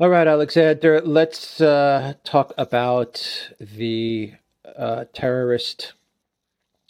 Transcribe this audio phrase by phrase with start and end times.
[0.00, 4.32] All right, Alexander, let's uh, talk about the
[4.64, 5.92] uh, terrorist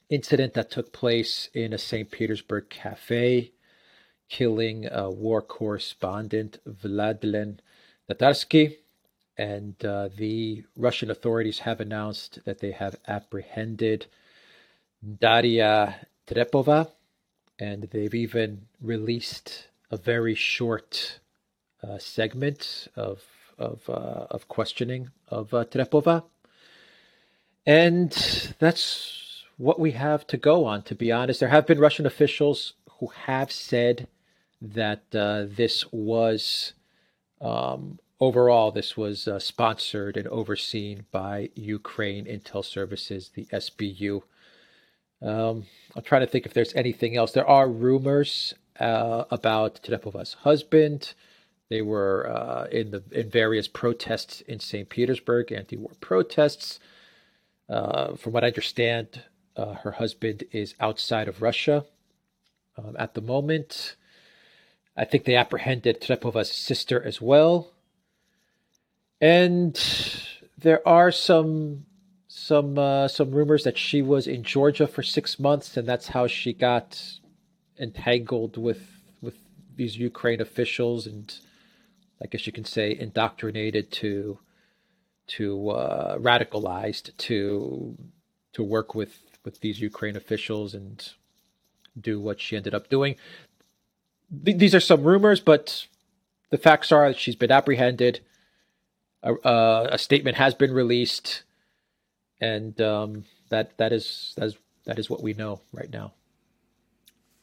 [0.08, 2.08] incident that took place in a St.
[2.08, 3.50] Petersburg cafe,
[4.28, 7.58] killing a war correspondent Vladlen
[8.08, 8.76] Tatarsky.
[9.36, 14.06] And uh, the Russian authorities have announced that they have apprehended
[15.18, 16.92] Daria Trepova,
[17.58, 21.18] and they've even released a very short
[21.82, 23.22] uh, segment of
[23.58, 26.24] of uh, of questioning of uh, Trepova,
[27.66, 28.10] and
[28.58, 30.82] that's what we have to go on.
[30.82, 34.08] To be honest, there have been Russian officials who have said
[34.60, 36.74] that uh, this was
[37.40, 44.22] um, overall this was uh, sponsored and overseen by Ukraine Intel Services, the SBU.
[45.22, 47.32] Um, I'm trying to think if there's anything else.
[47.32, 51.14] There are rumors uh, about Trepova's husband.
[51.70, 54.88] They were uh, in the in various protests in St.
[54.88, 56.80] Petersburg, anti-war protests.
[57.68, 59.22] Uh, from what I understand,
[59.56, 61.84] uh, her husband is outside of Russia
[62.76, 63.94] um, at the moment.
[64.96, 67.70] I think they apprehended Trepova's sister as well,
[69.20, 69.80] and
[70.58, 71.86] there are some
[72.26, 76.26] some uh, some rumors that she was in Georgia for six months, and that's how
[76.26, 77.00] she got
[77.78, 78.82] entangled with
[79.22, 79.36] with
[79.76, 81.32] these Ukraine officials and
[82.22, 84.38] I guess you can say indoctrinated to
[85.28, 87.96] to uh, radicalized to
[88.52, 91.08] to work with with these Ukraine officials and
[91.98, 93.16] do what she ended up doing.
[94.44, 95.86] Th- these are some rumors, but
[96.50, 98.20] the facts are that she's been apprehended.
[99.22, 101.42] A, uh, a statement has been released,
[102.40, 106.12] and um, that that is that is that is what we know right now.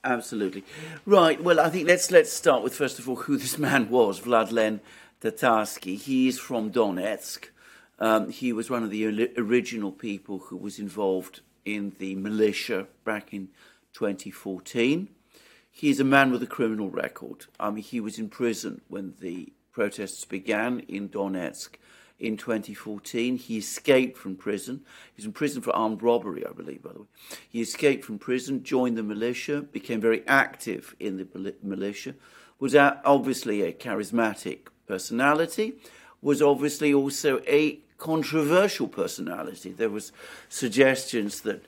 [0.04, 0.64] Absolutely.
[1.06, 1.44] Right.
[1.44, 4.80] Well, I think let's let's start with first of all who this man was, Vladlen
[5.22, 5.98] Tatarsky.
[5.98, 7.46] He is from Donetsk.
[8.00, 13.34] Um, he was one of the original people who was involved in the militia back
[13.34, 13.50] in
[13.94, 15.10] 2014.
[15.72, 17.46] He is a man with a criminal record.
[17.60, 21.76] I mean, he was in prison when the protests began in Donetsk
[22.20, 23.38] in 2014.
[23.38, 24.82] He escaped from prison.
[25.14, 27.06] He was in prison for armed robbery, I believe, by the way.
[27.50, 32.16] He escaped from prison, joined the militia, became very active in the militia,
[32.60, 35.74] was obviously a charismatic personality,
[36.22, 39.72] was obviously also a controversial personality.
[39.72, 40.12] There was
[40.50, 41.66] suggestions that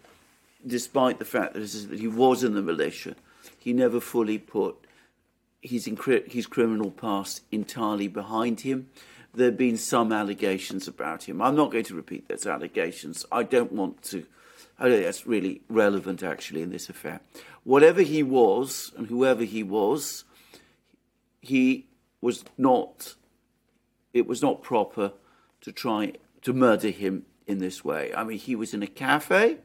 [0.65, 3.15] despite the fact that he was in the militia,
[3.57, 4.75] he never fully put
[5.61, 5.89] his,
[6.27, 8.89] his criminal past entirely behind him
[9.33, 11.41] there have been some allegations about him.
[11.41, 13.25] I'm not going to repeat those allegations.
[13.31, 14.25] I don't want to.
[14.77, 17.19] I don't think that's really relevant, actually, in this affair.
[17.63, 20.23] Whatever he was, and whoever he was,
[21.41, 21.87] he
[22.21, 23.15] was not.
[24.13, 25.13] It was not proper
[25.61, 28.13] to try to murder him in this way.
[28.15, 29.57] I mean, he was in a cafe.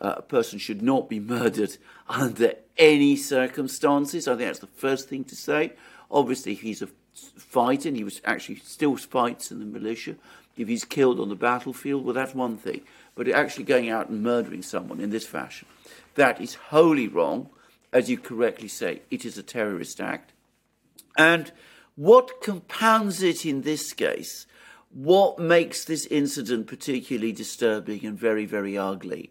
[0.00, 1.76] Uh, a person should not be murdered
[2.08, 4.28] under any circumstances.
[4.28, 5.72] I think that's the first thing to say.
[6.10, 7.94] Obviously, he's a fighting.
[7.94, 10.16] He was actually still fights in the militia.
[10.56, 12.82] If he's killed on the battlefield, well, that's one thing.
[13.14, 15.68] But actually going out and murdering someone in this fashion,
[16.14, 17.50] that is wholly wrong.
[17.92, 20.32] As you correctly say, it is a terrorist act.
[21.16, 21.52] And
[21.96, 24.46] what compounds it in this case,
[24.92, 29.30] what makes this incident particularly disturbing and very, very ugly,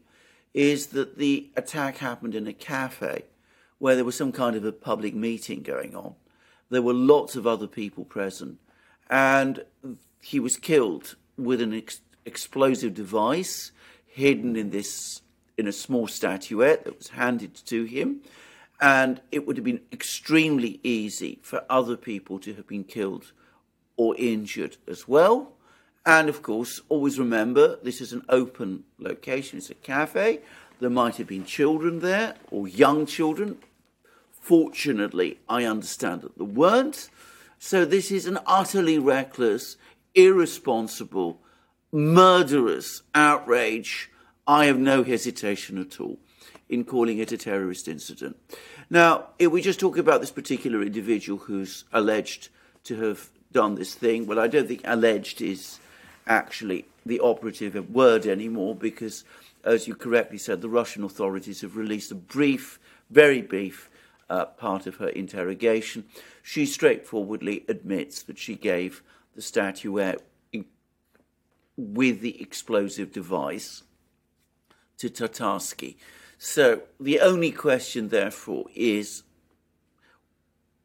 [0.54, 3.26] is that the attack happened in a cafe
[3.80, 6.16] where there was some kind of a public meeting going on
[6.70, 8.60] there were lots of other people present,
[9.10, 9.64] and
[10.22, 13.72] he was killed with an ex- explosive device
[14.06, 15.22] hidden in this
[15.58, 18.22] in a small statuette that was handed to him.
[18.82, 23.32] And it would have been extremely easy for other people to have been killed
[23.96, 25.54] or injured as well.
[26.06, 30.40] And of course, always remember this is an open location, it's a cafe.
[30.80, 33.58] There might have been children there or young children,
[34.44, 37.10] Fortunately, I understand that there weren't.
[37.60, 39.78] So this is an utterly reckless,
[40.16, 41.40] irresponsible,
[41.94, 44.12] murderous outrage.
[44.46, 46.20] I have no hesitation at all
[46.68, 48.36] in calling it a terrorist incident.
[48.90, 52.50] Now, if we just talk about this particular individual who's alleged
[52.84, 55.80] to have done this thing, well, I don't think alleged is
[56.28, 59.24] actually the operative word anymore because,
[59.64, 62.78] as you correctly said, the Russian authorities have released a brief,
[63.10, 63.90] very brief
[64.30, 66.06] uh, part of her interrogation,
[66.42, 69.04] she straightforwardly admits that she gave
[69.36, 70.22] the statuette
[71.76, 73.84] with the explosive device
[74.98, 75.96] to Tatarsky.
[76.38, 79.24] So the only question, therefore, is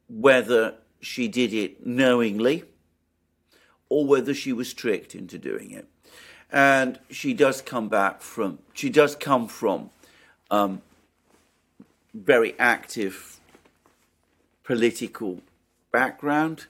[0.07, 2.63] whether she did it knowingly
[3.87, 5.87] or whether she was tricked into doing it.
[6.51, 9.91] And she does come back from, she does come from
[10.49, 10.81] um,
[12.23, 13.39] very active
[14.63, 15.41] political
[15.91, 16.65] background.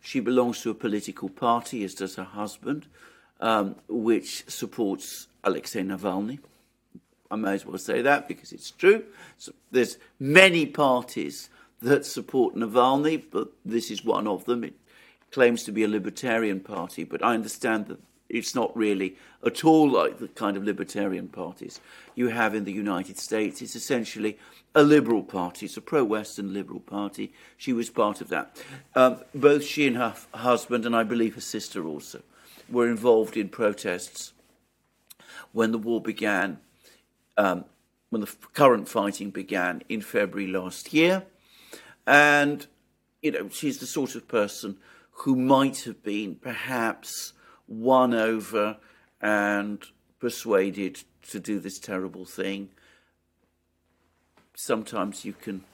[0.00, 2.86] She belongs to a political party, as does her husband,
[3.40, 6.38] um, which supports Alexei Navalny.
[7.30, 9.04] I may as well say that because it's true.
[9.36, 11.50] So there's many parties
[11.82, 14.64] that support Navalny, but this is one of them.
[14.64, 14.74] It
[15.30, 19.88] claims to be a libertarian party, but I understand that it's not really at all
[19.88, 21.80] like the kind of libertarian parties
[22.14, 23.62] you have in the United States.
[23.62, 24.38] It's essentially
[24.74, 25.66] a liberal party.
[25.66, 27.32] It's a pro-Western liberal party.
[27.56, 28.56] She was part of that.
[28.94, 32.22] Um, both she and her husband, and I believe her sister also,
[32.68, 34.32] were involved in protests
[35.52, 36.58] when the war began,
[37.36, 37.64] um,
[38.10, 41.24] when the current fighting began in February last year.
[42.06, 42.66] And,
[43.22, 44.76] you know, she's the sort of person
[45.10, 47.32] who might have been perhaps
[47.68, 48.78] won over
[49.20, 49.84] and
[50.18, 52.70] persuaded to do this terrible thing.
[54.54, 55.64] Sometimes you can,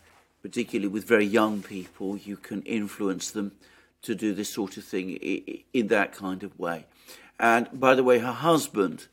[0.42, 3.52] particularly with very young people, you can influence them
[4.02, 5.10] to do this sort of thing
[5.72, 6.84] in that kind of way.
[7.38, 9.06] And by the way, her husband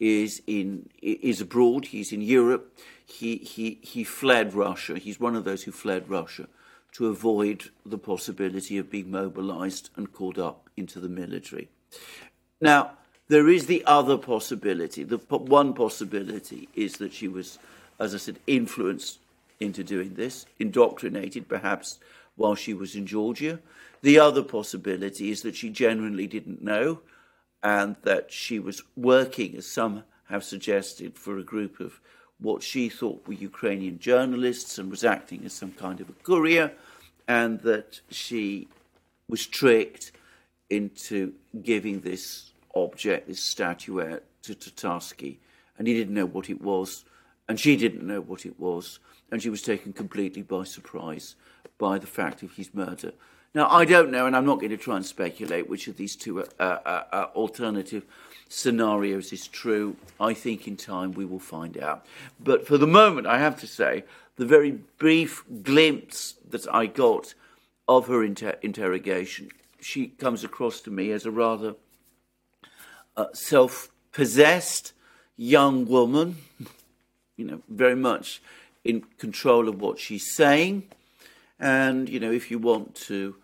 [0.00, 1.86] is in is abroad.
[1.86, 2.76] He's in Europe.
[3.06, 4.98] He he he fled Russia.
[4.98, 6.48] He's one of those who fled Russia
[6.92, 11.68] to avoid the possibility of being mobilized and called up into the military.
[12.60, 12.92] Now,
[13.28, 15.04] there is the other possibility.
[15.04, 17.58] The one possibility is that she was,
[17.98, 19.18] as I said, influenced
[19.60, 21.98] into doing this, indoctrinated perhaps
[22.36, 23.60] while she was in Georgia.
[24.02, 27.00] The other possibility is that she genuinely didn't know
[27.62, 32.00] and that she was working, as some have suggested, for a group of
[32.38, 36.72] what she thought were Ukrainian journalists and was acting as some kind of a courier,
[37.28, 38.66] and that she
[39.28, 40.10] was tricked
[40.72, 45.36] into giving this object, this statuette, to Tatarsky,
[45.78, 47.04] and he didn't know what it was,
[47.46, 48.98] and she didn't know what it was,
[49.30, 51.36] and she was taken completely by surprise
[51.78, 53.12] by the fact of his murder.
[53.54, 56.16] Now, I don't know, and I'm not going to try and speculate which of these
[56.16, 58.04] two uh, uh, uh, alternative
[58.48, 59.96] scenarios is true.
[60.18, 62.06] I think in time we will find out.
[62.40, 64.04] But for the moment, I have to say,
[64.36, 67.34] the very brief glimpse that I got
[67.86, 69.50] of her inter- interrogation,
[69.82, 71.74] she comes across to me as a rather
[73.16, 74.92] uh, self possessed
[75.36, 76.36] young woman,
[77.36, 78.42] you know, very much
[78.84, 80.84] in control of what she's saying.
[81.58, 83.36] And, you know, if you want to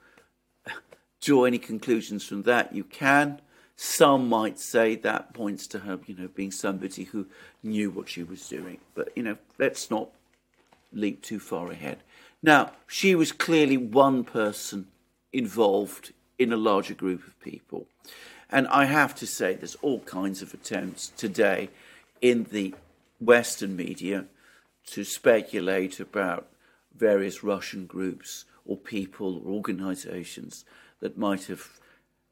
[1.21, 3.41] draw any conclusions from that, you can.
[3.77, 7.27] Some might say that points to her, you know, being somebody who
[7.63, 8.79] knew what she was doing.
[8.95, 10.09] But, you know, let's not
[10.93, 11.99] leap too far ahead.
[12.43, 14.89] Now, she was clearly one person
[15.33, 17.87] involved in a larger group of people.
[18.51, 21.69] And I have to say, there's all kinds of attempts today
[22.21, 22.75] in the
[23.21, 24.25] Western media
[24.87, 26.47] to speculate about
[26.97, 30.65] various Russian groups or people or organizations
[31.01, 31.79] that might have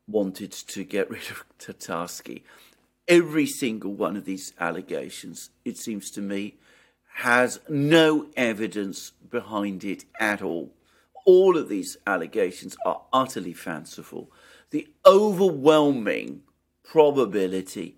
[0.09, 2.43] wanted to get rid of Tatarsky.
[3.09, 6.55] Every single one of these allegations, it seems to me,
[7.17, 10.71] has no evidence behind it at all.
[11.27, 14.31] All of these allegations are utterly fanciful.
[14.71, 16.43] The overwhelming
[16.83, 17.97] probability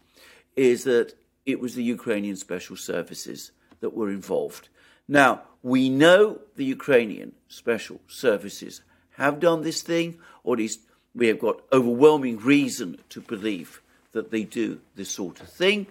[0.56, 1.14] is that
[1.46, 4.68] it was the Ukrainian special services that were involved.
[5.06, 8.82] Now, we know the Ukrainian special services
[9.16, 10.80] have done this thing, or at least
[11.14, 13.80] we have got overwhelming reason to believe
[14.12, 15.86] that they do this sort of thing,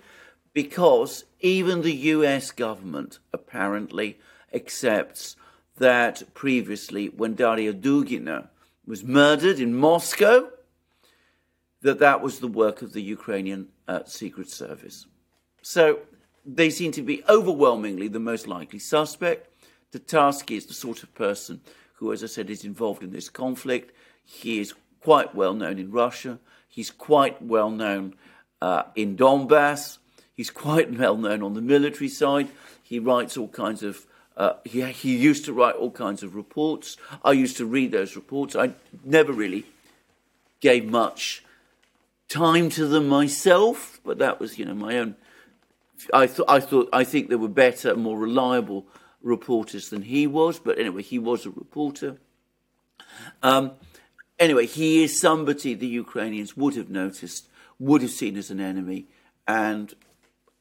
[0.53, 4.17] because even the US government apparently
[4.53, 5.36] accepts
[5.77, 8.48] that previously, when Daria Dugina
[8.86, 10.50] was murdered in Moscow,
[11.81, 15.05] that that was the work of the Ukrainian uh, Secret Service.
[15.62, 16.00] So
[16.46, 19.50] they seem to be overwhelmingly the most likely suspect.
[19.91, 21.62] Tatarsky is the sort of person
[21.96, 23.93] who, as I said, is involved in this conflict.
[24.24, 26.39] He is quite well known in Russia.
[26.67, 28.15] He's quite well known
[28.62, 29.98] uh, in Donbass.
[30.34, 32.50] He's quite well known on the military side.
[32.84, 34.05] He writes all kinds of.
[34.38, 36.96] Uh, he, he used to write all kinds of reports.
[37.25, 38.56] I used to read those reports.
[38.56, 39.65] I never really
[40.60, 41.44] gave much
[42.29, 45.15] time to them myself, but that was, you know, my own.
[46.13, 48.86] I I thought, I think there were better, more reliable
[49.24, 50.60] reporters than he was.
[50.60, 52.17] But anyway, he was a reporter.
[53.41, 53.72] Um,
[54.38, 57.48] anyway, he is somebody the Ukrainians would have noticed,
[57.79, 59.08] would have seen as an enemy,
[59.48, 59.96] and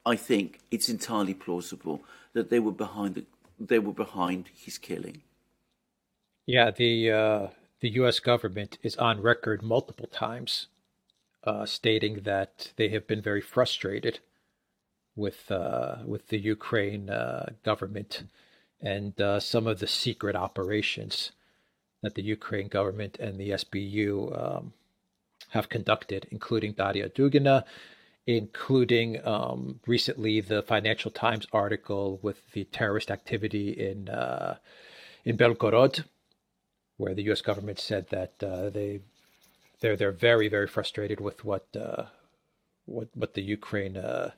[0.07, 2.01] I think it's entirely plausible
[2.33, 3.25] that they were behind the,
[3.59, 5.23] they were behind his killing.
[6.47, 7.47] Yeah, the uh,
[7.81, 8.21] the U.S.
[8.21, 10.69] government is on record multiple times
[11.45, 14.21] uh, stating that they have been very frustrated
[15.15, 18.25] with uh, with the Ukraine uh, government
[18.81, 21.33] and uh, some of the secret operations
[22.03, 24.73] that the Ukraine government and the SBU um,
[25.51, 27.65] have conducted, including Daria Dugina,
[28.27, 34.57] including um, recently the Financial Times article with the terrorist activity in uh,
[35.25, 36.05] in Belgorod,
[36.97, 37.41] where the U.S.
[37.41, 39.01] government said that uh, they
[39.81, 42.05] they're they're very very frustrated with what uh,
[42.87, 44.31] what what the Ukraine uh,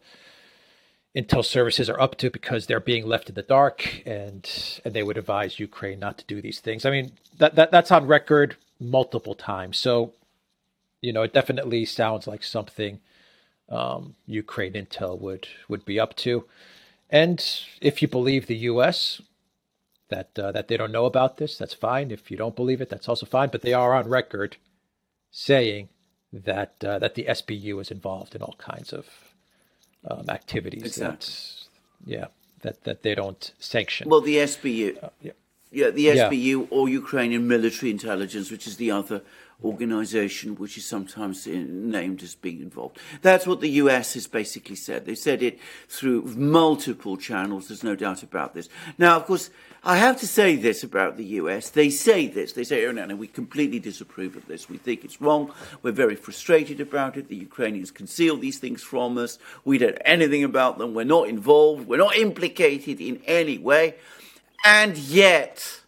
[1.17, 5.03] intel services are up to because they're being left in the dark and and they
[5.03, 6.85] would advise Ukraine not to do these things.
[6.85, 9.79] I mean that, that that's on record multiple times.
[9.79, 10.13] So
[11.01, 13.01] you know it definitely sounds like something
[13.69, 16.45] um, Ukraine intel would would be up to.
[17.11, 17.45] And
[17.81, 19.21] if you believe the U.S.
[20.09, 22.11] that uh, that they don't know about this, that's fine.
[22.11, 23.49] If you don't believe it, that's also fine.
[23.51, 24.57] But they are on record
[25.31, 25.89] saying
[26.33, 29.07] that uh, that the SBU is involved in all kinds of
[30.09, 31.33] um, activities exactly.
[32.07, 32.27] that yeah
[32.61, 34.09] that that they don't sanction.
[34.09, 35.33] Well, the SBU, uh, yeah.
[35.71, 36.67] Yeah, the SBU yeah.
[36.71, 39.23] or Ukrainian military intelligence, which is the other
[39.65, 42.99] organization which is sometimes named as being involved.
[43.23, 45.05] That's what the US has basically said.
[45.05, 45.59] They said it
[45.89, 48.69] through multiple channels, there's no doubt about this.
[48.99, 49.51] Now, of course,
[49.83, 51.71] I have to say this about the US.
[51.71, 52.53] They say this.
[52.53, 54.69] They say, oh, no, no, we completely disapprove of this.
[54.69, 55.53] We think it's wrong.
[55.83, 57.29] We're very frustrated about it.
[57.29, 59.39] The Ukrainians conceal these things from us.
[59.65, 60.95] We don't know anything about them.
[60.95, 61.89] We're not involved.
[61.89, 63.97] We're not implicated in any way.
[64.65, 65.83] And yet,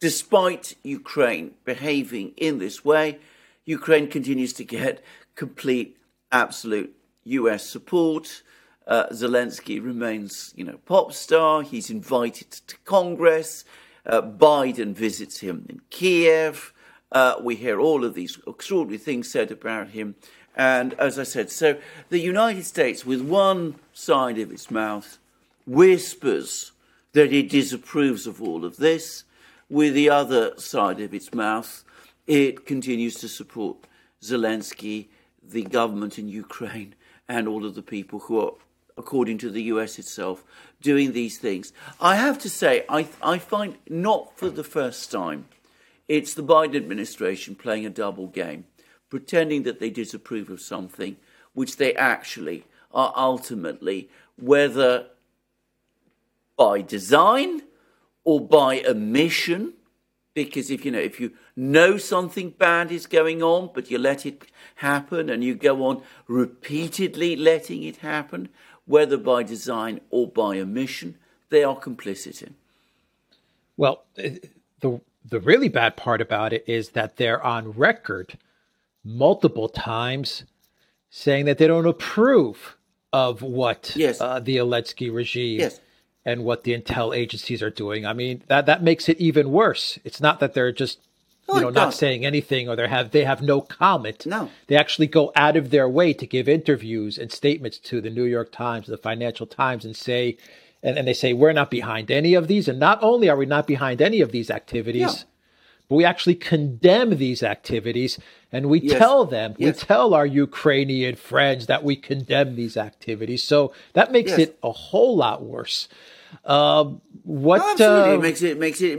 [0.00, 3.18] despite Ukraine behaving in this way,
[3.64, 5.02] Ukraine continues to get
[5.34, 5.96] complete,
[6.30, 8.42] absolute US support.
[8.86, 11.62] Uh, Zelensky remains, you know, pop star.
[11.62, 13.64] He's invited to Congress.
[14.06, 16.72] Uh, Biden visits him in Kiev.
[17.10, 20.16] Uh, we hear all of these extraordinary things said about him.
[20.56, 21.78] And as I said, so
[22.10, 25.18] the United States, with one side of its mouth,
[25.66, 26.72] whispers
[27.14, 29.24] that it disapproves of all of this.
[29.70, 31.84] With the other side of its mouth,
[32.26, 33.78] it continues to support
[34.22, 35.08] Zelensky,
[35.42, 36.94] the government in Ukraine,
[37.28, 38.52] and all of the people who are
[38.96, 40.44] according to the US itself,
[40.80, 41.72] doing these things.
[42.00, 45.46] I have to say, I, I find not for the first time,
[46.06, 48.66] it's the Biden administration playing a double game,
[49.10, 51.16] pretending that they disapprove of something
[51.54, 55.06] which they actually are ultimately, whether
[56.56, 57.62] by design
[58.24, 59.74] or by omission,
[60.34, 64.26] because if you know if you know something bad is going on but you let
[64.26, 64.46] it
[64.76, 68.48] happen and you go on repeatedly letting it happen
[68.86, 71.16] whether by design or by omission,
[71.50, 72.54] they are complicit in.
[73.76, 78.38] Well, the the really bad part about it is that they're on record
[79.02, 80.44] multiple times
[81.08, 82.76] saying that they don't approve
[83.12, 84.20] of what yes.
[84.20, 85.80] uh, the Zelensky regime yes.
[86.24, 88.06] And what the intel agencies are doing.
[88.06, 89.98] I mean, that that makes it even worse.
[90.04, 90.98] It's not that they're just
[91.52, 94.26] you know, not saying anything or they have they have no comment.
[94.26, 94.50] No.
[94.66, 98.24] They actually go out of their way to give interviews and statements to the New
[98.24, 100.38] York Times, the Financial Times, and say
[100.82, 102.68] and, and they say we're not behind any of these.
[102.68, 105.22] And not only are we not behind any of these activities, yeah.
[105.88, 108.18] but we actually condemn these activities
[108.50, 108.98] and we yes.
[108.98, 109.74] tell them, yes.
[109.74, 113.42] we tell our Ukrainian friends that we condemn these activities.
[113.42, 114.40] So that makes yes.
[114.40, 115.88] it a whole lot worse.
[116.44, 116.84] Uh,
[117.22, 118.98] what absolutely uh, it makes it makes it.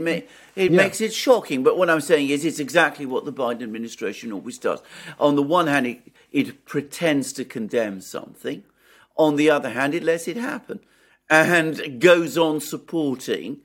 [0.56, 0.76] It yeah.
[0.76, 1.62] makes it shocking.
[1.62, 4.82] But what I'm saying is, it's exactly what the Biden administration always does.
[5.20, 8.64] On the one hand, it, it pretends to condemn something.
[9.16, 10.80] On the other hand, it lets it happen
[11.28, 13.60] and goes on supporting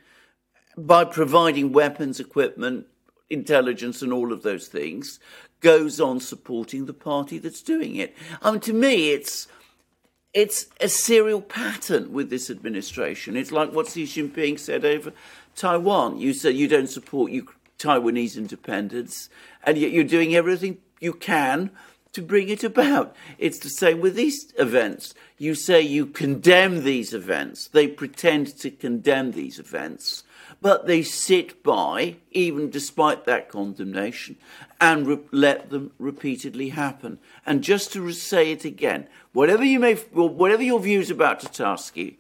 [0.78, 2.88] by providing weapons, equipment,
[3.30, 5.20] intelligence, and all of those things,
[5.60, 8.16] goes on supporting the party that's doing it.
[8.42, 9.48] I mean, to me, it's
[10.34, 13.36] it's a serial pattern with this administration.
[13.36, 15.12] It's like what Xi Jinping said over
[15.56, 16.18] Taiwan.
[16.18, 19.30] You say you don't support you, Taiwanese independence,
[19.64, 21.72] and yet you're doing everything you can
[22.14, 23.16] to bring it about.
[23.38, 25.14] It's the same with these events.
[25.38, 27.68] You say you condemn these events.
[27.68, 30.24] They pretend to condemn these events,
[30.62, 34.38] but they sit by, even despite that condemnation,
[34.80, 37.18] and re- let them repeatedly happen.
[37.46, 42.18] And just to say it again, whatever you may, whatever your views about Tatarsky,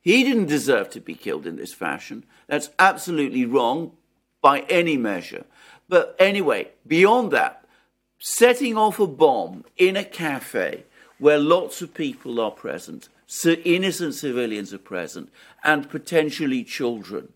[0.00, 2.24] he didn't deserve to be killed in this fashion.
[2.46, 3.92] That's absolutely wrong
[4.42, 5.44] by any measure.
[5.88, 7.64] But anyway, beyond that,
[8.18, 10.84] setting off a bomb in a cafe
[11.18, 15.30] where lots of people are present, so innocent civilians are present,
[15.62, 17.32] and potentially children,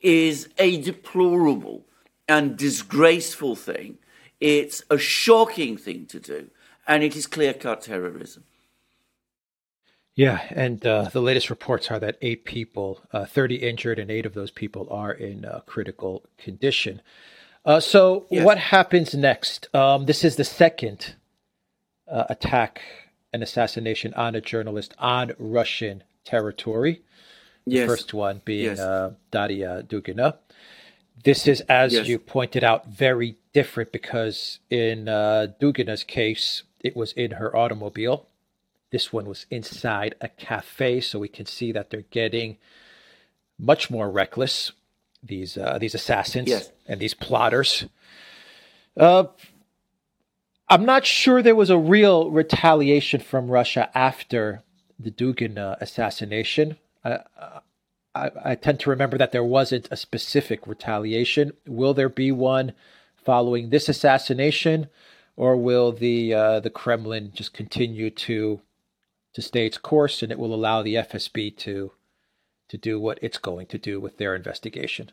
[0.00, 1.84] is a deplorable
[2.28, 3.98] and disgraceful thing.
[4.40, 6.50] It's a shocking thing to do.
[6.86, 8.42] and it is clear cut terrorism.
[10.16, 14.26] Yeah, and uh, the latest reports are that eight people, uh, 30 injured, and eight
[14.26, 17.00] of those people are in uh, critical condition.
[17.64, 18.44] Uh, so, yes.
[18.44, 19.72] what happens next?
[19.74, 21.14] Um, this is the second
[22.10, 22.82] uh, attack
[23.32, 27.02] and assassination on a journalist on Russian territory.
[27.70, 27.88] The yes.
[27.88, 28.78] first one being yes.
[28.78, 30.36] Uh, Daria Dugina.
[31.22, 37.32] This is, as you pointed out, very different because in Dugina's case, it was in
[37.32, 38.26] her automobile
[38.90, 42.58] this one was inside a cafe, so we can see that they're getting
[43.58, 44.72] much more reckless.
[45.22, 46.72] These uh, these assassins yes.
[46.86, 47.84] and these plotters.
[48.96, 49.24] Uh,
[50.68, 54.62] I'm not sure there was a real retaliation from Russia after
[54.98, 56.78] the Dugin uh, assassination.
[57.04, 61.52] I, I, tend to remember that there wasn't a specific retaliation.
[61.66, 62.72] Will there be one
[63.16, 64.88] following this assassination,
[65.36, 68.60] or will the uh, the Kremlin just continue to
[69.32, 71.92] to stay its course, and it will allow the FSB to
[72.68, 75.10] to do what it's going to do with their investigation.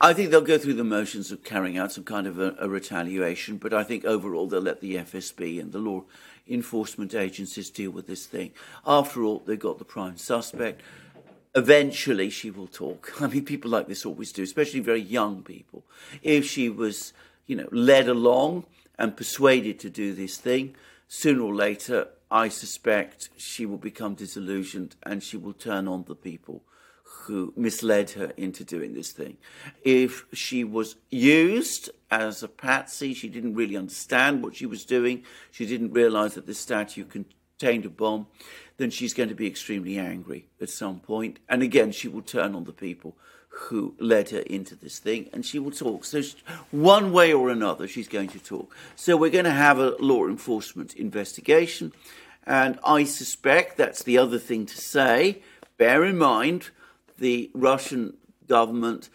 [0.00, 2.68] I think they'll go through the motions of carrying out some kind of a, a,
[2.68, 6.04] retaliation, but I think overall they'll let the FSB and the law
[6.48, 8.52] enforcement agencies deal with this thing.
[8.86, 10.80] After all, they've got the prime suspect.
[11.54, 13.12] Eventually, she will talk.
[13.20, 15.84] I mean, people like this always do, especially very young people.
[16.22, 17.12] If she was,
[17.46, 18.64] you know, led along
[18.98, 20.74] and persuaded to do this thing,
[21.08, 26.16] sooner or later I suspect she will become disillusioned and she will turn on the
[26.16, 26.62] people
[27.24, 29.36] who misled her into doing this thing.
[29.82, 35.24] If she was used as a patsy, she didn't really understand what she was doing,
[35.50, 38.26] she didn't realize that this statue contained a bomb,
[38.76, 41.38] then she's going to be extremely angry at some point.
[41.48, 43.16] And again, she will turn on the people
[43.48, 46.04] who led her into this thing, and she will talk.
[46.04, 46.22] So,
[46.70, 48.76] one way or another, she's going to talk.
[48.94, 51.92] So, we're going to have a law enforcement investigation,
[52.46, 55.42] and I suspect that's the other thing to say.
[55.78, 56.70] Bear in mind,
[57.18, 59.08] the Russian government,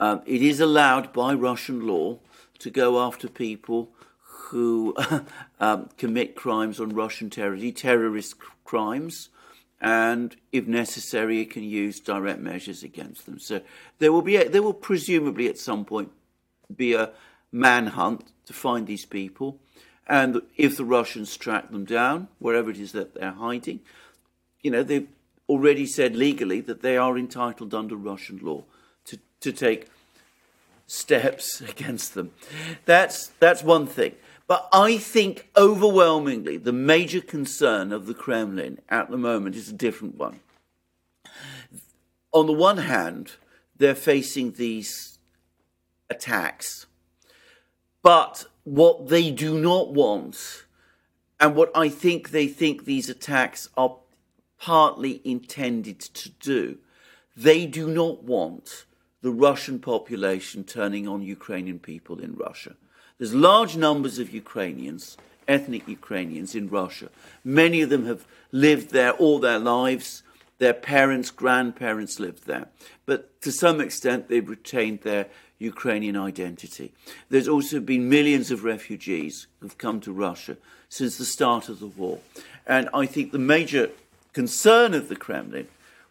[0.00, 2.18] um, it is allowed by Russian law
[2.60, 3.90] to go after people
[4.20, 4.96] who
[5.60, 9.28] um, commit crimes on Russian territory, terrorist crimes
[9.80, 13.38] and if necessary, it can use direct measures against them.
[13.38, 13.60] So
[13.98, 16.10] there will be a, there will presumably at some point
[16.74, 17.10] be a
[17.52, 19.58] manhunt to find these people,
[20.06, 23.80] and if the Russians track them down wherever it is that they're hiding,
[24.62, 25.08] you know they've
[25.48, 28.64] already said legally that they are entitled under Russian law
[29.06, 29.88] to to take
[30.86, 32.32] steps against them.
[32.84, 34.14] That's that's one thing.
[34.46, 39.74] But I think overwhelmingly the major concern of the Kremlin at the moment is a
[39.74, 40.40] different one.
[42.32, 43.32] On the one hand,
[43.76, 45.18] they're facing these
[46.10, 46.86] attacks,
[48.02, 50.64] but what they do not want,
[51.40, 53.96] and what I think they think these attacks are
[54.60, 56.78] partly intended to do,
[57.36, 58.84] they do not want
[59.22, 62.74] the Russian population turning on Ukrainian people in Russia.
[63.18, 65.16] There's large numbers of Ukrainians,
[65.46, 67.08] ethnic Ukrainians in Russia.
[67.44, 70.22] Many of them have lived there all their lives.
[70.58, 72.68] Their parents, grandparents lived there.
[73.06, 75.26] But to some extent, they've retained their
[75.58, 76.92] Ukrainian identity.
[77.30, 80.56] There's also been millions of refugees who've come to Russia
[80.88, 82.18] since the start of the war.
[82.66, 83.90] And I think the major
[84.38, 85.66] concern of the Kremlin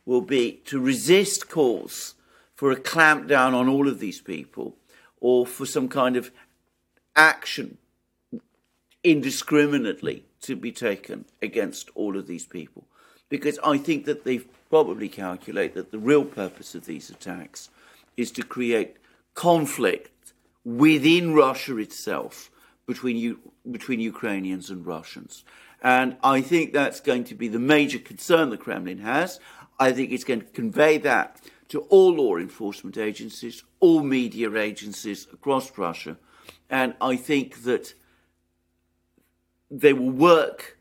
[0.06, 2.16] will be to resist calls
[2.56, 4.76] for a clampdown on all of these people
[5.22, 6.30] or for some kind of
[7.16, 7.78] action
[9.02, 12.84] indiscriminately to be taken against all of these people.
[13.30, 17.70] Because I think that they probably calculate that the real purpose of these attacks
[18.18, 18.98] is to create
[19.36, 20.34] conflict
[20.66, 22.52] within Russia itself
[22.88, 23.40] between, U-
[23.72, 25.46] between Ukrainians and Russians.
[25.82, 29.40] And I think that's going to be the major concern the Kremlin has.
[29.80, 35.28] I think it's going to convey that to all law enforcement agencies, all media agencies
[35.32, 36.18] across Russia,
[36.70, 37.94] and I think that
[39.70, 40.78] they will work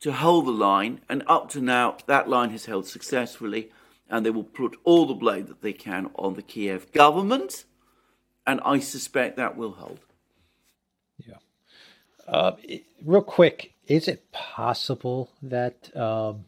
[0.00, 3.70] to hold the line, and up to now, that line has held successfully,
[4.08, 7.64] and they will put all the blame that they can on the Kiev government,
[8.46, 10.00] and I suspect that will hold.
[11.26, 11.38] Yeah.
[12.28, 12.52] Uh,
[13.04, 16.44] real quick, is it possible that um,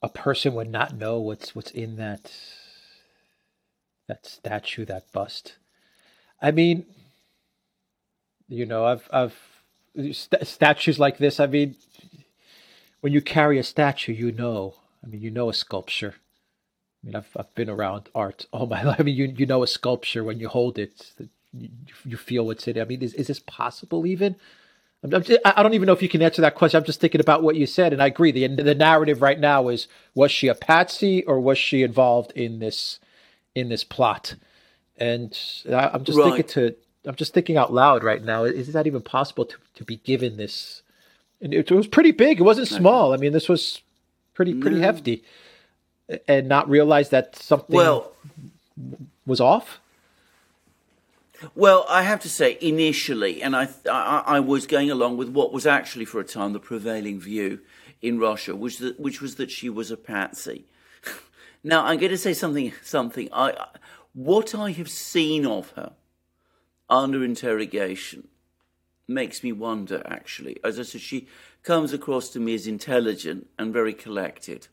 [0.00, 2.32] a person would not know what's what's in that
[4.08, 5.56] that statue, that bust?
[6.40, 6.86] I mean,
[8.48, 9.36] you know, I've I've
[10.12, 11.40] st- statues like this.
[11.40, 11.74] I mean,
[13.00, 14.76] when you carry a statue, you know.
[15.04, 16.14] I mean, you know a sculpture.
[17.02, 19.00] I mean, I've I've been around art all my life.
[19.00, 21.12] I mean, you you know a sculpture when you hold it,
[21.52, 21.68] you,
[22.04, 22.80] you feel what's in it.
[22.80, 24.36] I mean, is is this possible even?
[25.04, 26.78] I don't even know if you can answer that question.
[26.78, 28.30] I'm just thinking about what you said, and I agree.
[28.30, 32.60] the The narrative right now is: was she a patsy, or was she involved in
[32.60, 33.00] this
[33.54, 34.36] in this plot?
[34.96, 35.36] And
[35.68, 36.26] I'm just right.
[36.26, 38.44] thinking to I'm just thinking out loud right now.
[38.44, 40.82] Is that even possible to to be given this?
[41.40, 42.38] And it, it was pretty big.
[42.38, 43.12] It wasn't small.
[43.12, 43.80] I mean, this was
[44.34, 44.82] pretty pretty no.
[44.82, 45.24] hefty,
[46.28, 48.12] and not realize that something well
[49.26, 49.80] was off.
[51.54, 55.52] Well, I have to say, initially, and I, I, I, was going along with what
[55.52, 57.60] was actually for a time the prevailing view
[58.00, 60.66] in Russia, which, that, which was that she was a patsy.
[61.64, 62.72] now, I'm going to say something.
[62.82, 63.28] Something.
[63.32, 63.66] I,
[64.12, 65.92] what I have seen of her
[66.88, 68.28] under interrogation
[69.08, 70.02] makes me wonder.
[70.06, 71.28] Actually, as I said, she
[71.62, 74.68] comes across to me as intelligent and very collected,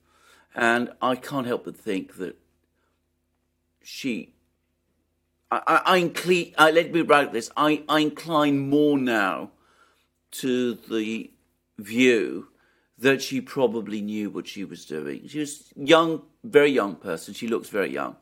[0.55, 2.37] and I can't help but think that
[3.81, 4.33] she
[5.51, 7.49] I, I, incline, I, let me write this.
[7.57, 9.51] I, I incline more now
[10.31, 11.31] to the
[11.77, 12.49] view
[12.97, 15.27] that she probably knew what she was doing.
[15.27, 17.33] She was young, very young person.
[17.33, 18.17] She looks very young,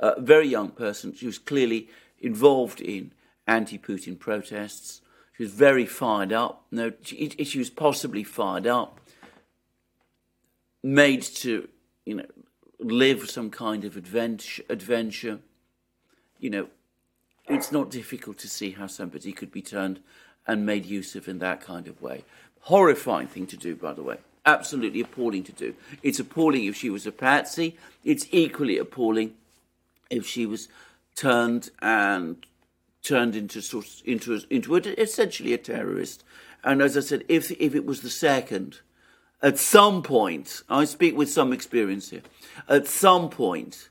[0.00, 1.14] uh, very young person.
[1.14, 3.12] She was clearly involved in
[3.46, 5.02] anti-Putin protests.
[5.36, 6.64] She was very fired up.
[6.70, 9.00] No, she, she was possibly fired up,
[10.82, 11.68] made to,
[12.06, 12.26] you know,
[12.80, 14.62] live some kind of adventure.
[14.68, 15.38] adventure
[16.42, 16.66] you know,
[17.48, 20.00] it's not difficult to see how somebody could be turned
[20.46, 22.24] and made use of in that kind of way.
[22.62, 24.18] Horrifying thing to do, by the way.
[24.44, 25.74] Absolutely appalling to do.
[26.02, 27.76] It's appalling if she was a patsy.
[28.04, 29.34] It's equally appalling
[30.10, 30.68] if she was
[31.14, 32.44] turned and
[33.02, 36.24] turned into sort of, into into a, essentially a terrorist.
[36.64, 38.80] And as I said, if if it was the second,
[39.40, 42.22] at some point, I speak with some experience here.
[42.68, 43.88] At some point,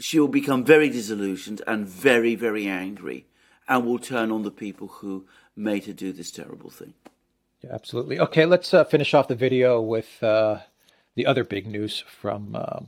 [0.00, 3.26] she will become very disillusioned and very, very angry
[3.68, 6.94] and will turn on the people who made her do this terrible thing.
[7.62, 8.18] Yeah, absolutely.
[8.18, 10.60] Okay, let's uh, finish off the video with uh,
[11.14, 12.80] the other big news from uh,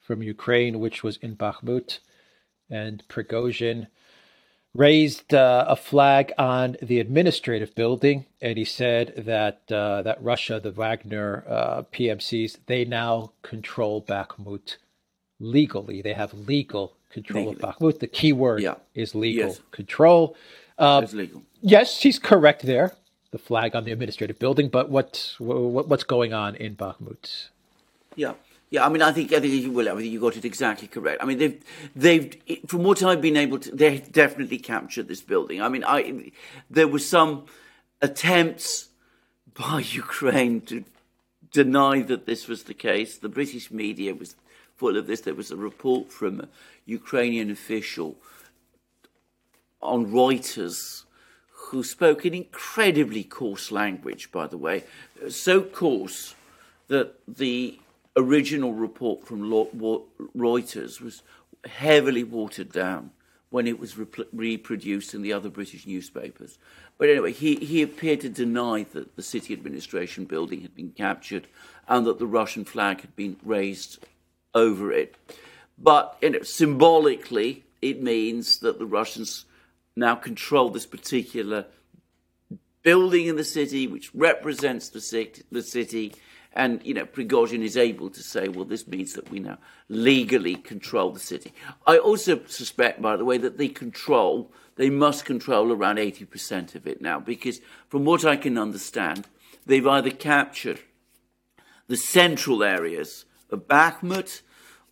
[0.00, 1.98] from Ukraine, which was in Bakhmut,
[2.68, 3.86] and Prigozhin
[4.74, 10.60] raised uh, a flag on the administrative building, and he said that uh, that Russia,
[10.60, 14.76] the Wagner uh, PMCs, they now control Bakhmut
[15.44, 16.02] legally.
[16.02, 17.68] They have legal control Legally.
[17.68, 18.00] of Bakhmut.
[18.00, 18.74] The key word yeah.
[18.94, 19.60] is legal yes.
[19.70, 20.36] control.
[20.78, 21.42] Um, legal.
[21.60, 22.92] Yes, he's correct there.
[23.30, 27.48] The flag on the administrative building, but what, what what's going on in Bakhmut?
[28.14, 28.34] Yeah.
[28.70, 31.22] Yeah, I mean, I think I think well, I think you got it exactly correct.
[31.22, 31.62] I mean, they've
[31.94, 32.34] they've
[32.66, 35.62] from what I've been able to, they definitely captured this building.
[35.62, 36.32] I mean, I
[36.70, 37.44] there were some
[38.02, 38.88] attempts
[39.54, 40.84] by Ukraine to
[41.52, 43.16] deny that this was the case.
[43.16, 44.34] The British media was
[44.76, 45.20] full of this.
[45.20, 46.48] There was a report from a
[46.86, 48.16] Ukrainian official
[49.80, 51.04] on Reuters
[51.68, 54.84] who spoke in incredibly coarse language, by the way,
[55.28, 56.34] so coarse
[56.88, 57.78] that the
[58.16, 59.40] original report from
[60.36, 61.22] Reuters was
[61.66, 63.10] heavily watered down
[63.50, 63.96] when it was
[64.32, 66.58] reproduced in the other British newspapers.
[66.98, 71.46] But anyway, he, he appeared to deny that the city administration building had been captured
[71.88, 74.04] and that the Russian flag had been raised
[74.54, 75.14] over it.
[75.78, 79.44] But you know, symbolically, it means that the Russians
[79.96, 81.66] now control this particular
[82.82, 86.14] building in the city, which represents the city, the city.
[86.56, 90.54] And, you know, Prigozhin is able to say, well, this means that we now legally
[90.54, 91.52] control the city.
[91.84, 96.86] I also suspect, by the way, that they control, they must control around 80% of
[96.86, 99.26] it now, because from what I can understand,
[99.66, 100.78] they've either captured
[101.88, 103.24] the central areas
[103.56, 104.42] Bakhmut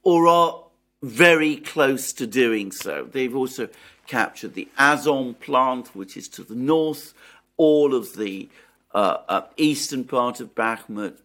[0.03, 0.65] or are
[1.03, 3.09] very close to doing so.
[3.11, 3.69] They've also
[4.07, 7.15] captured the Azom plant, which is to the north,
[7.57, 8.49] all of the
[8.95, 11.17] uh, uh, eastern part of Bakhmut,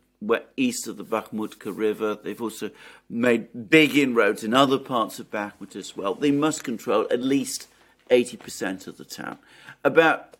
[0.56, 2.16] east of the Bakhmutka River.
[2.16, 2.72] They've also
[3.10, 6.16] made big inroads in other parts of Bakhmut as well.
[6.16, 7.68] They must control at least
[8.10, 9.38] 80% of the town.
[9.84, 10.36] About,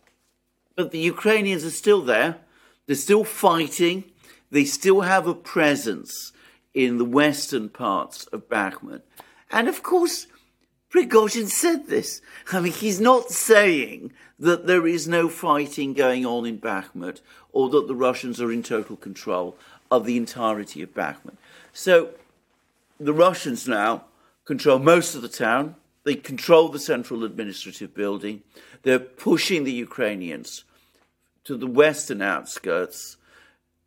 [0.74, 2.38] but the Ukrainians are still there.
[2.86, 4.04] They're still fighting.
[4.50, 6.32] They still have a presence
[6.74, 9.02] in the western parts of Bakhmut.
[9.50, 10.26] And of course,
[10.90, 12.20] Prigozhin said this.
[12.52, 17.20] I mean, he's not saying that there is no fighting going on in Bakhmut
[17.52, 19.56] or that the Russians are in total control
[19.90, 21.36] of the entirety of Bakhmut.
[21.72, 22.10] So
[23.00, 24.04] the Russians now
[24.44, 25.76] control most of the town.
[26.04, 28.42] They control the central administrative building.
[28.82, 30.64] They're pushing the Ukrainians
[31.44, 33.16] to the western outskirts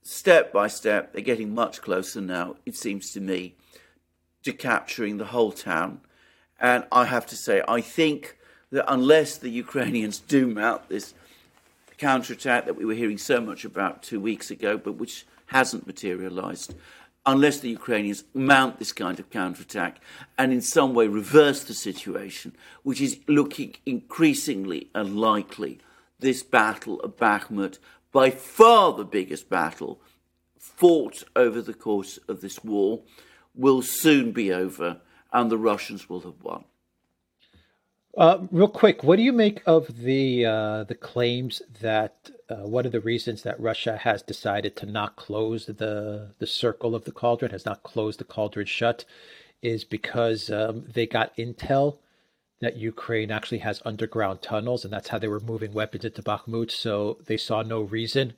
[0.04, 3.56] step by step, they're getting much closer now, it seems to me,
[4.44, 6.02] to capturing the whole town.
[6.60, 8.38] And I have to say, I think
[8.72, 11.14] that unless the Ukrainians do mount this
[11.98, 16.74] counterattack that we were hearing so much about two weeks ago, but which hasn't materialized
[17.26, 20.00] unless the Ukrainians mount this kind of counterattack
[20.38, 25.80] and in some way reverse the situation, which is looking increasingly unlikely.
[26.20, 27.78] This battle of Bakhmut,
[28.12, 30.02] by far the biggest battle
[30.58, 33.02] fought over the course of this war,
[33.56, 35.02] will soon be over
[35.34, 36.66] and the Russians will have won.
[38.18, 42.86] Uh, real quick, what do you make of the uh, the claims that uh, one
[42.86, 47.12] of the reasons that Russia has decided to not close the the circle of the
[47.14, 49.06] cauldron, has not closed the cauldron shut,
[49.62, 52.00] is because um, they got intel
[52.62, 56.72] that Ukraine actually has underground tunnels, and that's how they were moving weapons into Bakhmut.
[56.72, 58.34] So they saw no reason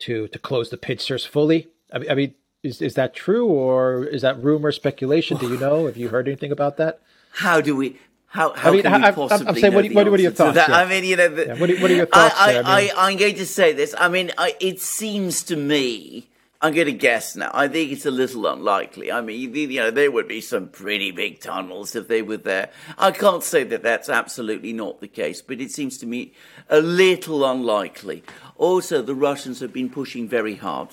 [0.00, 1.68] to to close the pincers fully.
[1.92, 5.36] I mean, I mean, is is that true, or is that rumor, speculation?
[5.36, 5.86] Do you know?
[5.86, 7.00] Have you heard anything about that?
[7.32, 7.98] How do we?
[8.26, 10.56] How, how I mean, can we possibly I'm, saying, what, what, what, are your thoughts?
[10.56, 10.66] Yeah.
[10.68, 11.54] I mean, you know, the, yeah.
[11.56, 12.34] what, are, what, are, your thoughts?
[12.36, 13.94] I, I, I, am going to say this.
[13.96, 16.26] I mean, I, it seems to me,
[16.64, 17.50] I'm going to guess now.
[17.52, 19.12] I think it's a little unlikely.
[19.12, 22.70] I mean, you know, there would be some pretty big tunnels if they were there.
[22.96, 26.32] I can't say that that's absolutely not the case, but it seems to me
[26.70, 28.22] a little unlikely.
[28.56, 30.88] Also, the Russians have been pushing very hard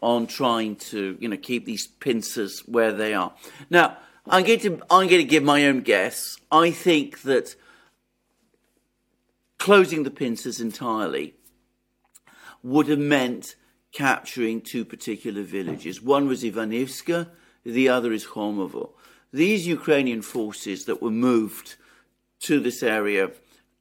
[0.00, 3.32] on trying to, you know, keep these pincers where they are.
[3.68, 3.96] Now,
[4.28, 6.38] I'm going to I'm going to give my own guess.
[6.52, 7.56] I think that
[9.58, 11.34] closing the pincers entirely
[12.62, 13.56] would have meant
[13.96, 16.02] capturing two particular villages.
[16.02, 17.28] One was Ivanivska,
[17.64, 18.90] the other is Khromovo.
[19.32, 21.76] These Ukrainian forces that were moved
[22.40, 23.30] to this area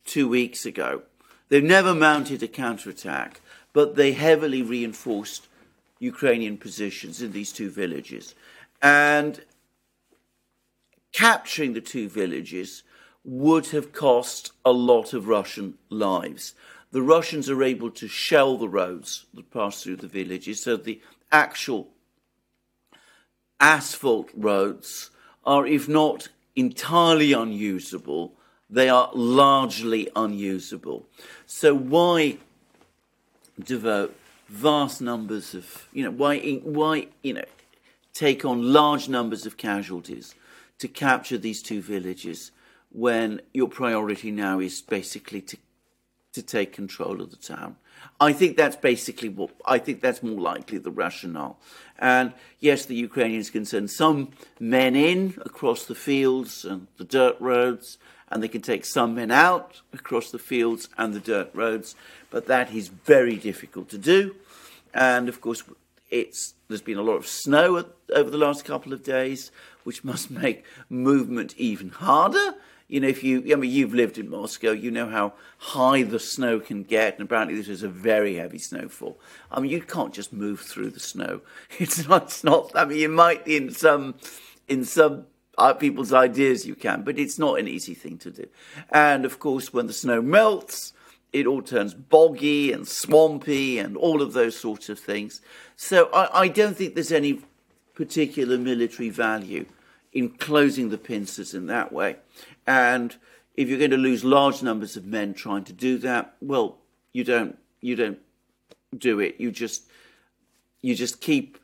[0.06, 1.02] two weeks ago,
[1.50, 3.42] they've never mounted a counterattack,
[3.74, 5.50] but they heavily reinforced
[6.00, 8.36] Ukrainian positions in these two villages.
[8.82, 9.44] And
[11.12, 12.84] capturing the two villages
[13.26, 16.54] would have cost a lot of Russian lives.
[16.96, 21.02] The Russians are able to shell the roads that pass through the villages, so the
[21.30, 21.90] actual
[23.60, 25.10] asphalt roads
[25.46, 28.32] are, if not entirely unusable,
[28.70, 31.06] they are largely unusable.
[31.46, 32.38] So why
[33.62, 34.16] devote
[34.48, 37.46] vast numbers of, you know, why, why, you know,
[38.14, 40.34] take on large numbers of casualties
[40.80, 42.52] to capture these two villages
[42.90, 45.58] when your priority now is basically to
[46.36, 47.76] to take control of the town.
[48.20, 51.58] I think that's basically what I think that's more likely the rationale.
[51.98, 57.36] And yes, the Ukrainians can send some men in across the fields and the dirt
[57.40, 57.98] roads,
[58.30, 61.96] and they can take some men out across the fields and the dirt roads,
[62.30, 64.36] but that is very difficult to do.
[64.94, 65.64] And of course,
[66.10, 69.52] it's there's been a lot of snow over the last couple of days
[69.84, 72.56] which must make movement even harder.
[72.88, 76.20] You know, if you, I mean, you've lived in Moscow, you know how high the
[76.20, 79.20] snow can get, and apparently this is a very heavy snowfall.
[79.52, 81.42] I mean, you can't just move through the snow.
[81.80, 84.16] It's not, it's not, I mean, you might in some,
[84.68, 85.26] in some
[85.58, 88.48] uh, people's ideas you can, but it's not an easy thing to do.
[88.92, 90.94] And of course, when the snow melts,
[91.34, 95.42] it all turns boggy and swampy and all of those sorts of things.
[95.76, 97.42] So I, I don't think there's any
[97.96, 99.66] particular military value
[100.16, 102.16] in closing the pincers in that way.
[102.66, 103.16] And
[103.54, 106.78] if you're going to lose large numbers of men trying to do that, well,
[107.12, 108.20] you don't you don't
[108.98, 109.36] do it.
[109.38, 109.88] You just
[110.82, 111.60] you just keep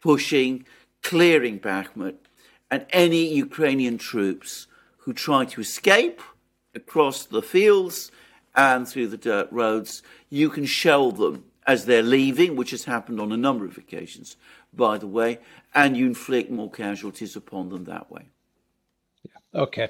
[0.00, 0.64] pushing,
[1.02, 2.14] clearing Bakhmut,
[2.70, 6.22] and any Ukrainian troops who try to escape
[6.74, 8.12] across the fields
[8.54, 13.20] and through the dirt roads, you can shell them as they're leaving, which has happened
[13.20, 14.36] on a number of occasions,
[14.72, 15.38] by the way,
[15.74, 18.26] and you inflict more casualties upon them that way.
[19.24, 19.62] Yeah.
[19.62, 19.88] Okay.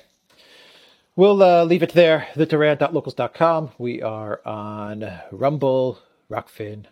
[1.17, 2.29] We'll uh, leave it there.
[2.35, 3.73] TheDuran.locals.com.
[3.79, 5.99] We are on Rumble,
[6.31, 6.87] Rokfin,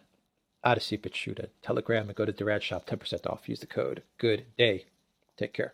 [0.64, 2.86] Odysee, BitChute, Telegram, and go to Duran Shop.
[2.86, 3.48] 10% off.
[3.48, 4.02] Use the code.
[4.18, 4.86] Good day.
[5.36, 5.72] Take care.